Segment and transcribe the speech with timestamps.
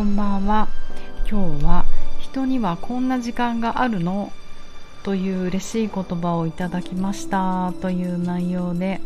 [0.00, 0.66] こんばんは。
[1.30, 1.84] 今日は
[2.18, 4.32] 人にはこんな時間があるの？
[5.02, 7.74] という嬉しい言葉をいただきました。
[7.82, 9.02] という内容で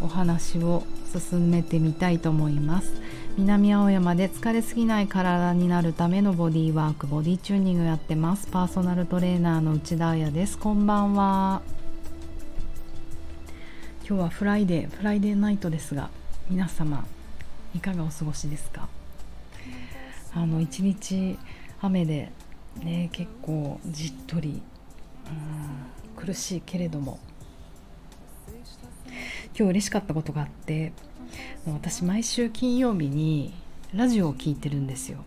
[0.00, 0.82] お話を
[1.12, 2.92] 進めてみたいと思います。
[3.38, 8.48] 南青山で疲れすぎない体になるためのボディワークボディチューニングやってます。
[8.48, 10.58] パーソナルトレーナーの内田彩です。
[10.58, 11.62] こんばんは。
[14.04, 16.10] 今日は Friday Friday night ですが
[16.50, 17.06] 皆様
[17.76, 18.88] いかがお過ごしですか？
[20.34, 21.38] あの一日
[21.80, 22.32] 雨で
[22.82, 24.62] ね結構じっとり
[25.26, 27.18] うん苦しいけれども。
[29.54, 30.92] 今日嬉しかったことがあって
[31.66, 33.52] 私毎週金曜日に
[33.94, 35.18] ラジオを聴いてるんですよ。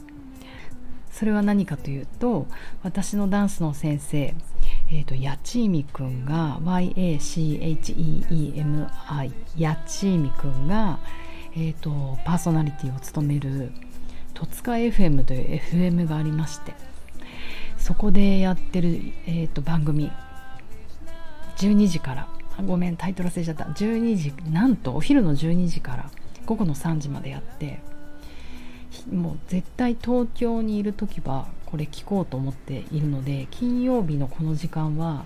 [1.11, 2.47] それは何かというと
[2.83, 4.33] 私のダンスの先生
[4.91, 7.73] えーと、やちいみくんが YACHEEMI
[9.57, 10.99] やちいみくんが、
[11.53, 13.71] えーと、パーソナリティを務める
[14.35, 16.73] 戸塚 FM という FM がありまして
[17.77, 18.89] そこでやってる、
[19.25, 20.11] えーと、番組
[21.57, 22.27] 12時から
[22.65, 23.65] ごめんタイトル忘れちゃった。
[23.65, 26.09] 12時なんとお昼の12時から
[26.45, 27.79] 午後の3時までやって
[29.11, 35.25] もう絶対東京にいる時はこれ聞こうと思っているので金曜日のこの時間は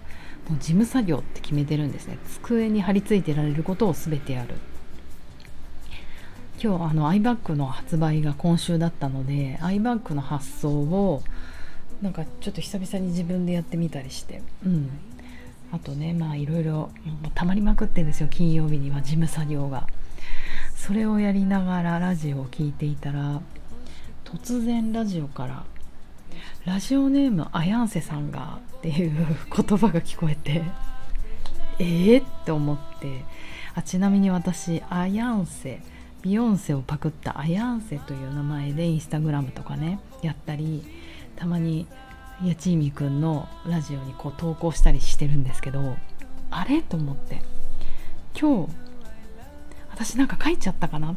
[0.49, 2.17] もう事務作業って決めてるんですね。
[2.25, 4.55] 机に張り付いてられることを全てやる。
[6.61, 11.23] 今日あの iBack の発売が今週だったので iBack の発送を
[12.02, 14.89] なんかちょっと久々に自分でやってみたりしてうん。
[15.71, 16.89] あとねまあいろいろ
[17.35, 19.87] たまりまくってんですよ金曜日には事務作業が。
[20.75, 23.41] それをやりながらラジオを聴いていたら
[24.23, 25.63] 突然ラジオから
[26.65, 29.11] 「ラジオネームアヤンセさんが」っていう
[29.55, 30.63] 言葉が聞こえて
[31.80, 33.23] えー、って思って
[33.75, 35.81] あちなみに私アヤンセ
[36.21, 40.83] ビヨンセをパクったアヤンセという名前でインスタグラムとかねやったり
[41.35, 41.87] たまに
[42.43, 45.95] やちいみくんのラジオにこう投稿したりしてるんですけど
[46.52, 47.41] あれと思って
[48.39, 48.71] 今日
[49.91, 51.15] 私なんか書いちゃったかな？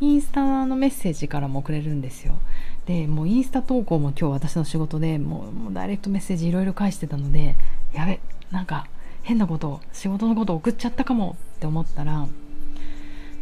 [0.00, 2.38] インスタのメッセージからも送れるんですよ。
[2.86, 7.56] でもうインスタ投稿も今日私の仕事でもうもうダイレクトメッセージいろいろ返してたので
[7.92, 8.18] やべ
[8.50, 8.86] なんか
[9.22, 12.26] 変なこと仕事のこと送っちゃったかもって思ったら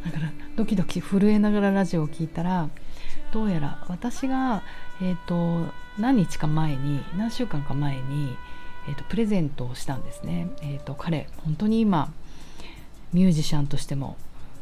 [0.04, 2.70] だからドキドキ震えながらラジオを聞いたら
[3.30, 4.62] どうやら私が、
[5.02, 8.34] えーと、何日か前に何週間か前に、
[8.88, 12.10] えーと、プレゼントをしたんですね、えーと彼本当に今
[13.12, 14.16] ミュージシャンとしても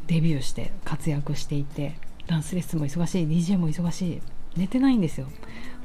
[0.09, 1.95] デビューして活躍していて
[2.27, 4.23] ダンスレッスンも忙しい DJ も忙しい
[4.57, 5.27] 寝てないんですよ。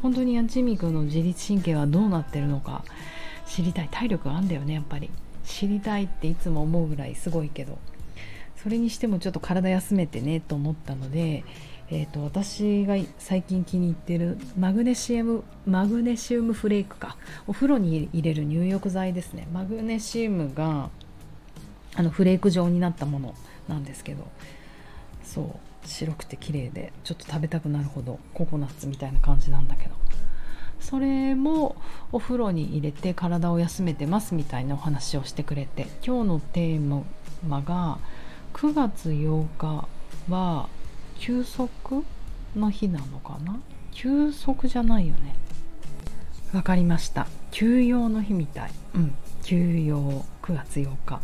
[0.01, 2.83] 本当にヤンチミ君の自律神経はどうなってるのか
[3.45, 5.09] 知りたい体力があんだよねやっぱり。
[5.43, 7.77] 知りたいっていつも思うぐらいすごいけど。
[8.61, 11.43] それにしてもちょっと体休めてねと思ったので、
[11.89, 17.15] えーと、私が最近気に入ってるマグネシウムマグネシウムフレークか
[17.47, 19.47] お風呂に入れる入浴剤ですね。
[19.53, 20.89] マグネシウムが
[21.95, 23.33] あのフレーク状になったもの
[23.67, 24.27] なんですけど
[25.23, 25.41] そ
[25.83, 29.95] う白くて綺麗でちょっと食べたくなるほどココナッツみたいな感じなんだけど。
[30.79, 31.75] それも
[32.13, 37.03] お風呂に入れて体を休めてますみたいなお話をしてくれて今日のテー
[37.45, 37.99] マが
[38.53, 39.87] 9月8日
[40.29, 40.69] は
[41.17, 42.03] 休息
[42.55, 43.59] の日なのかな？
[43.91, 45.35] 休息じゃないよね。
[46.53, 47.27] わかりました。
[47.51, 48.71] 休養の日みたい。
[48.95, 49.13] うん。
[49.43, 51.19] 休養9月8日。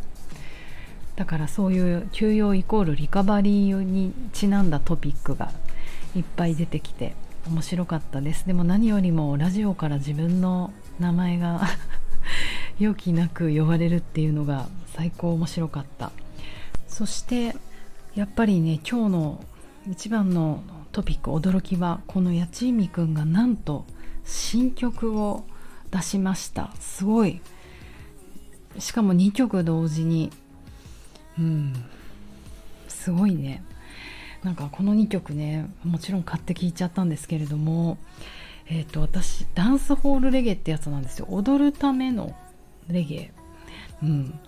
[1.16, 5.52] だからそういう休養イコールリカバリーにちなんだトピックが
[6.16, 7.16] いっぱい出てきて
[7.48, 8.46] 面白かったです。
[8.46, 11.62] でも何よりもラジオから自分の名前が
[12.80, 16.12] 良きなく呼ばれるっていうのが最高面白かった。
[16.96, 17.54] そして
[18.16, 19.44] やっぱりね今日の
[19.92, 20.64] 一番の
[20.94, 23.84] トピック驚きはこのやちいみくんがなんと
[24.24, 25.44] 新曲を
[25.92, 26.72] 出しました。
[26.80, 27.42] すごい。
[28.80, 30.32] しかも2曲同時に。
[31.38, 31.74] うん。
[32.88, 33.62] すごいね。
[34.44, 37.98] なんかこの2曲ねもちろん買って聴いちゃったんですけれども
[38.70, 41.28] えっ、ー、と私ダンスホールレゲエってやつなんですよ。
[41.30, 42.34] 踊るための
[42.88, 43.45] レゲエ。
[44.06, 44.40] うん。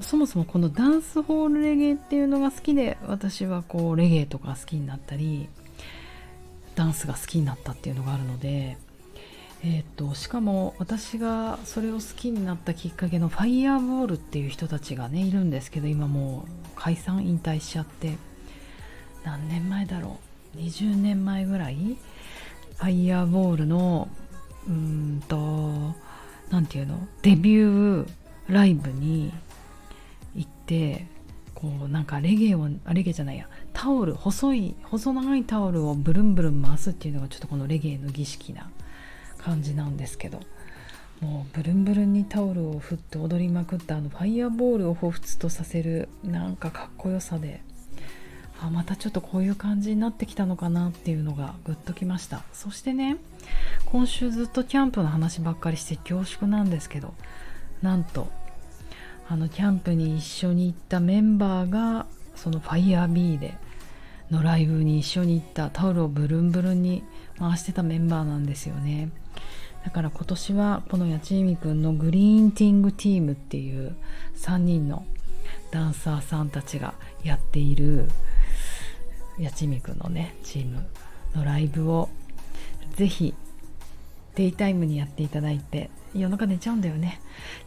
[0.00, 5.48] そもそもこのダンスホールレゲエっていうのが好きで私はこうレゲエとか好きになったり
[6.74, 8.76] ダンスが好きになったっていうのがあるので
[9.66, 18.18] えーと、しかも私がそれを好きになったきっかけのファイヤーボールっていう人たちがねいるんですけど今もう解散引退しちゃって
[19.24, 20.18] 何年前だろ
[20.54, 21.76] う？20年前ぐらい？
[21.76, 24.08] ファイヤーボールの
[24.68, 25.94] うんと
[26.50, 27.08] 何て言うの？
[27.22, 28.08] デビュー
[28.48, 29.32] ライブに
[30.34, 31.06] 行って
[31.54, 33.48] こうなんかレゲエをレゲエじゃないや。
[33.72, 38.70] タオル細い細長いタオルをブルンブルン回すっていうのがちょっとこのレゲエの儀式な
[39.38, 40.40] 感じなんですけど。
[41.20, 47.62] もうブルンブルンにタオルを振って踊りまくったあのファイアボールを彷彿とさせるなんかかっこよさで。
[48.60, 52.42] あまたちょっとこういう感じになってきたのかなっていうのがグッときました。
[52.52, 53.16] そしてね
[53.86, 57.14] 今週ずっとキャンプの話ばっかりして恐縮なんですけど
[57.84, 58.28] なんと
[59.28, 63.54] あのキャンプに一緒に行ったメンバーがそのファイヤービーで
[64.30, 67.04] のライブに一緒に行ったタオルをブルンブルンに
[67.38, 69.10] 回してたメンバーなんですよね。
[69.84, 73.94] だから今年はこのやちみくんのグリーンティングティームっていう
[74.36, 75.04] 3人の
[75.70, 78.08] ダンサーさんたちがやっている
[79.38, 80.86] やちみくんのねチーム
[81.34, 82.08] のライブを
[82.96, 83.34] ぜひ
[84.36, 87.20] デイタイムにやっていただいて夜中寝ちゃうんだよね。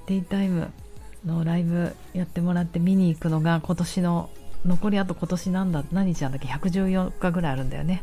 [0.07, 0.71] デイタイム
[1.25, 4.29] のライブやってもらって見に行くのが今年の
[4.65, 8.01] 残りあと今年なんだ何日なんだっけ？114日ぐらいあるんだよね。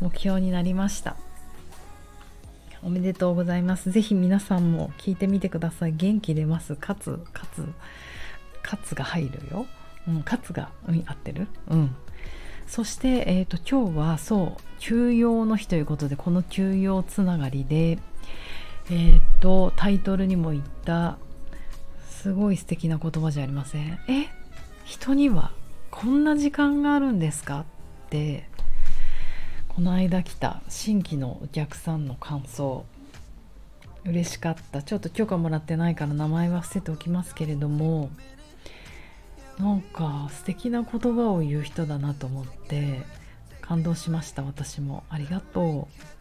[0.00, 1.16] 目標になりました。
[2.82, 3.90] おめでとうございます。
[3.90, 5.92] ぜひ皆さんも聞いてみてください。
[5.92, 6.76] 元気出ます？
[6.76, 7.66] かつかつ
[8.62, 9.66] かつが入るよ。
[10.06, 11.48] うんかつが、うん、合ってる？
[11.68, 11.94] うん。
[12.66, 17.98] そして、えーと、今日はそう休養の日ということでこの休養つながりで、
[18.88, 21.18] えーと、タイトルにも言った
[22.08, 23.98] すごい素敵な言葉じゃありません。
[24.08, 24.28] え
[24.84, 25.50] 人には
[25.90, 27.60] こんな時間があるんですか？
[27.60, 27.64] っ
[28.10, 28.48] て
[29.68, 32.84] この間来た新規のお客さんの感想。
[34.04, 34.82] 嬉しかった。
[34.82, 38.10] ちょっと許可もらってないから名前は伏せておきますけれども
[39.58, 43.02] なんか素敵な言葉を言う人だなと思って
[43.60, 45.02] 感動しました私も。
[45.10, 46.15] ありがとう。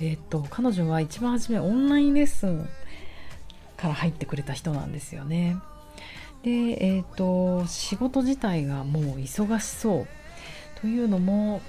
[0.00, 2.68] えー、っと彼女は一番初めオンラインレッスン
[3.76, 5.56] から入ってくれた人なんですよね。
[6.42, 10.08] でえー、っと仕事自体がもう忙しそう。
[10.80, 11.60] というのも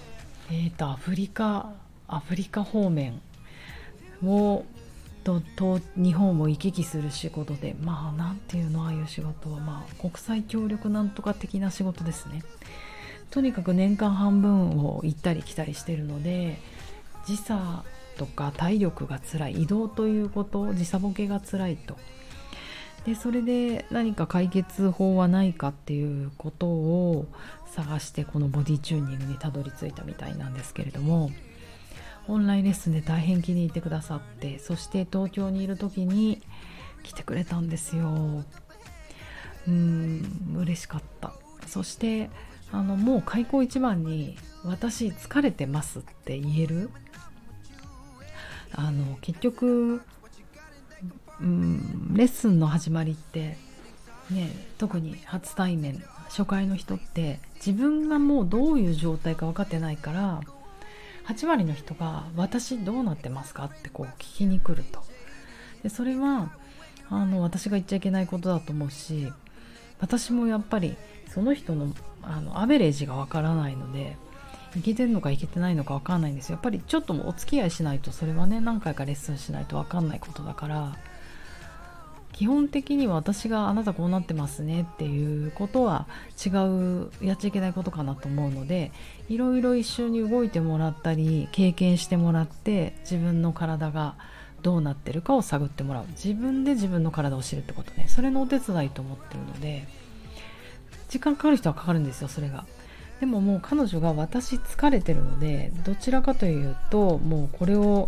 [0.52, 1.72] えー、っとアフリカ
[2.08, 3.22] アフリカ方面
[4.24, 4.64] を
[5.24, 9.60] とと日本を行き来する仕事でまあ何ていうのああいう仕事は。
[9.60, 12.44] まあ国際協力なんとか的な仕事ですね。
[13.32, 16.58] とにかく年間半分を行ったり来たりしてるので
[17.25, 17.84] 時差
[18.19, 21.98] とか体力が辛い移動ということ時差ボケが辛いと。
[23.06, 27.27] でそれで何か解決法はないかっていうことを
[27.66, 31.31] 探してこのボディチューニングにたどり着いたみたいなんですけれども
[32.27, 36.42] オンラインレッスンで大変気に入ってくださってそして東京にいる時に
[37.04, 38.44] 来てくれたんですよ。
[39.65, 41.31] うん嬉しかった。
[41.68, 42.30] そして
[42.72, 46.89] あのもう開口一番に「私疲れてます」って言える
[48.74, 50.01] あの結局
[51.42, 53.57] うんレッスンの始まりって
[54.30, 60.42] ね特に初対面初回の人って自分がもうどういう状態か分かってないから
[61.27, 65.04] 8割の人が「私どうなってますか?」ってこう聞きに来ると
[65.83, 66.51] でそれは
[67.10, 69.31] あの私が言っちゃいけないことだと思うし
[70.00, 70.95] 私もやっぱり
[71.30, 74.18] その人のあのアベレージがわからないので
[74.75, 76.54] いけてるのかいけてないのかわかんないんですよ。
[76.54, 80.95] やっぱりちょっとお付き合いしないとそれはね何回かレッスンしないとわかんないことだから
[82.39, 86.07] 基本的には私があなたこうなってますねっていうことは
[86.45, 88.92] 違うやっちゃいけないことかなと思うので
[89.27, 94.15] いろいろ一緒に動いてもらったり経験してもらって自分の体が
[94.62, 96.05] どうなってるかを探ってもらう。
[96.12, 98.05] 自分で自分の体を知るってことね。
[98.08, 99.88] それのお手伝いと思ってるので
[101.10, 102.65] 時間かかる人はかかるんですよそれが。
[103.20, 108.08] でももう彼女が私疲れてるのでどちらかというともうこれを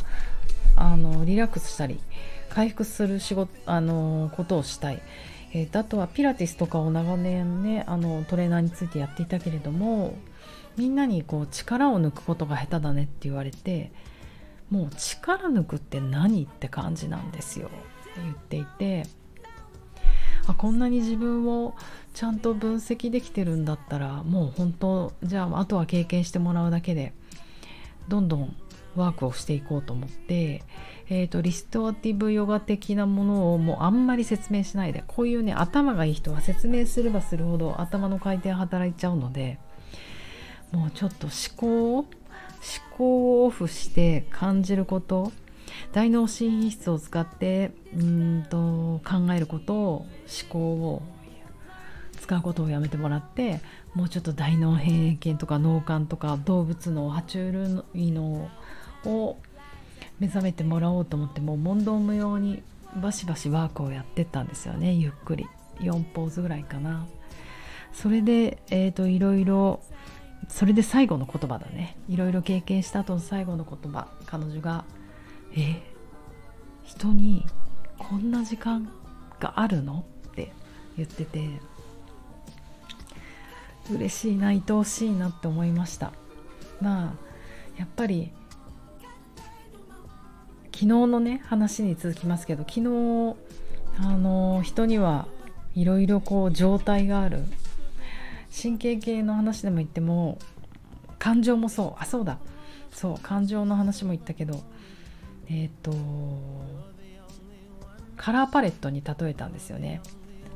[0.76, 2.00] あのリラックスしたり
[2.50, 5.02] 回復する仕事あのことをしたい、
[5.54, 10.16] えー、あとはピラティスとかを長年ねあのトレーナーについてやっていたけれども
[10.78, 13.92] みんなにこう力を抜くことが下手だねって言われて
[14.70, 17.68] もう力抜くって何って感じなんですよ。
[17.68, 17.70] っ
[18.14, 19.08] て言っていて
[20.52, 21.76] あこんなに自分を
[22.14, 27.14] ちゃんと分析できてるんだったらもう本当じゃああとは経験してもらうだけで
[28.08, 28.56] どんどん
[28.96, 30.64] ワークをしていこうと思って、
[31.10, 39.60] えーと、リストアティブヨガ的なものをもうあんまり説明しないでこういうね頭がいい人は説明すればするほど頭の回転働いちゃうので
[40.72, 42.08] もうちょっと思考を思
[42.98, 45.32] 考をオフして感じること
[45.94, 50.08] 大脳神秘質を使ってうんと考えることを思
[50.50, 51.02] 考を
[52.20, 53.60] 使うことをやめてもらって
[53.94, 58.50] もうちょっと大脳変形とか脳幹とか動物の爬虫類の
[59.06, 59.38] を
[60.20, 62.64] 目覚めてもらおうと思ってもう問答無用に
[63.02, 64.94] バシバシワークをやってったんですよね。
[64.94, 65.48] ゆっくり。
[65.80, 67.08] 4ポーズぐらいかな。
[67.94, 69.82] それで、えーと、いろいろ
[70.48, 71.98] それで最後の言葉だね。
[72.08, 74.10] いろいろ経験した後の最後の言葉。
[74.26, 74.86] 彼女が
[75.56, 75.82] 「え？
[76.84, 77.46] 人に
[77.98, 78.92] こんな時間
[79.42, 80.54] があるの?」って
[80.96, 81.50] 言ってて
[83.92, 86.14] 嬉しいな愛おしいなって思いました。
[86.80, 87.14] まあ
[87.78, 88.32] やっぱり
[90.68, 93.36] 昨日のね話に続きますけど昨日
[94.00, 95.28] あの人には
[95.76, 97.44] いろいろこう状態がある。
[98.54, 100.38] 神経系の話でも言っても
[101.18, 102.02] 感情もそう。
[102.02, 102.38] あそうだ。
[102.92, 104.62] そう感情の話も言ったけど
[105.48, 105.92] えっ、ー、と
[108.22, 110.00] カラーパレットに例えたんですよね。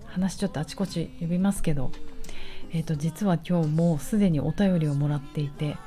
[0.05, 1.91] 話ちょっとあちこち呼びますけど。
[2.71, 5.77] えーと、実は今日もうすでにお便りをもらっていて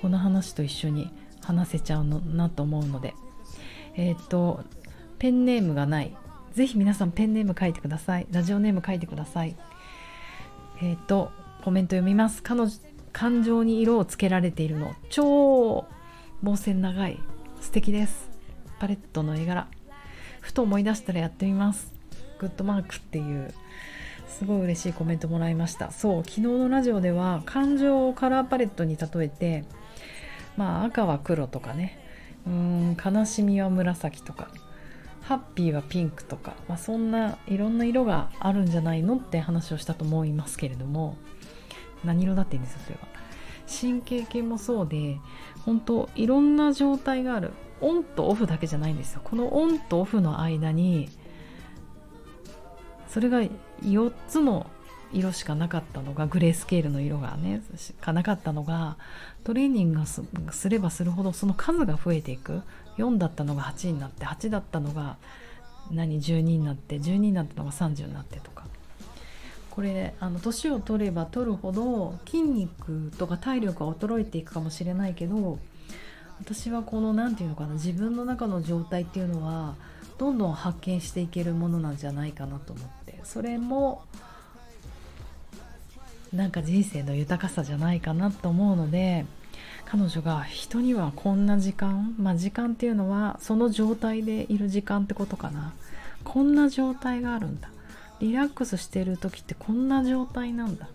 [0.00, 1.10] この話と一緒に
[1.40, 3.14] 話せちゃうのなと思うので。
[3.94, 4.62] えっ、ー、と
[5.18, 6.14] ペンネームがない。
[6.52, 8.26] ぜひ皆さんペンネーム書いてください。
[8.30, 9.56] ラジオネーム書いてください。
[10.82, 11.32] えっ、ー、と
[11.64, 12.42] コメント読みます。
[12.42, 12.70] 彼女
[13.14, 14.94] 感情に色をつけられているの。
[15.08, 15.86] 超
[16.44, 17.18] 毛線長い。
[17.62, 18.30] 素敵です。
[18.78, 19.68] パレットの絵柄。
[20.42, 21.90] ふと思い出したらやってみます。
[22.38, 23.54] グッドマークっていう
[24.26, 25.90] すごい嬉しいコメントもらいました。
[25.90, 29.64] そう昨日のラジオでは感情をカラーパレットに例えて
[30.58, 31.98] まあ赤は黒とかね。
[32.46, 34.48] うん悲しみは紫とか。
[35.22, 41.16] ハッピーはピンクとか、まあ、そんないろんな色があるんじゃないのって話をしたと思いますけれども。
[42.04, 43.06] 何色だっていいんですよそれは。
[43.80, 45.18] 神経系もそうで
[45.64, 47.52] 本当いろんな状態がある。
[47.82, 49.20] オンとオフだけじゃないんですよ。
[49.22, 51.08] このオンとオフの間に
[53.08, 53.42] それが
[53.82, 54.66] 4つの
[55.12, 58.96] 色しかなかったのがグレースケールの色がねしかなかったのが
[59.44, 62.62] トレーニングがすればするほどその数が増えていく。
[62.98, 65.16] 4だったのが8になって8だったのが
[65.90, 68.64] 何12になって12になったのが30になってとか。
[69.70, 75.58] これあの年を取れば取るほど筋肉とか体力が衰えていくかもしれないけど
[76.42, 79.76] 私はこの何て言うのかな自分の中の状態っていうのは
[80.18, 83.20] どんどん発見していけるものなんじゃないかなと思って。
[83.22, 84.02] それも
[86.34, 89.24] なんか人生の豊かさじゃないかなと思うので
[89.84, 95.72] 彼女が人にはこんな時間まあ時間っていうのはその状態でいる時間ってことかな。
[96.24, 97.68] こんな状態があるんだ。
[98.18, 100.88] リラックスしてる時ってこんな状態なんだ。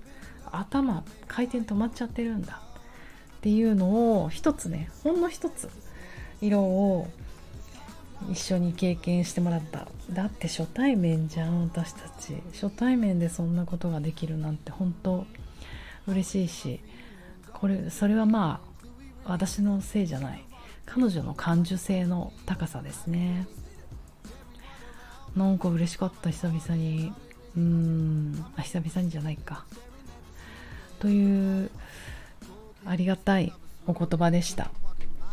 [0.52, 2.60] 頭回転止まっちゃってるんだ。
[3.48, 5.70] っていうのを一つねほんの一つ
[6.42, 7.08] 色を
[8.30, 9.88] 一緒に経験してもらった。
[10.12, 12.42] だって初対面じゃん私たち。
[12.52, 15.26] 初対面でそんなことができるなんて本当
[16.08, 16.82] 嬉しいし
[17.54, 18.60] これそれはま
[19.26, 20.44] あ私のせいじゃない。
[20.86, 23.48] 彼女の感受性の高さですね。
[25.38, 27.14] なんか嬉しかった久々に。
[27.56, 29.64] うーんあ久々にじゃないか。
[31.00, 31.72] という
[32.90, 33.54] ありがたい
[33.86, 34.72] お言葉でした。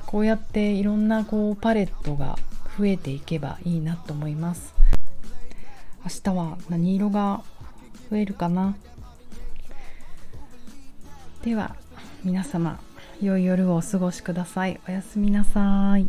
[0.07, 2.39] こうやっていろんなこうパレットが
[2.79, 4.75] 増えていけばいいなと思います。
[6.05, 7.43] 明日は何色が
[8.11, 8.77] 増えるかな？
[11.43, 11.77] では
[12.23, 12.79] 皆様
[13.21, 14.81] 良い夜をお過ごしください。
[14.89, 16.09] おやすみなさい。